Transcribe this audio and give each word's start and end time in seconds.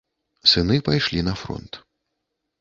Сыны 0.51 0.77
пайшлі 0.87 1.27
на 1.27 1.33
фронт. 1.43 1.79